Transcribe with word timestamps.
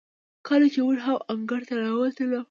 کله 0.47 0.65
چې 0.73 0.79
موږ 0.85 0.97
هم 1.05 1.17
انګړ 1.33 1.61
ته 1.69 1.73
راووتلو، 1.81 2.39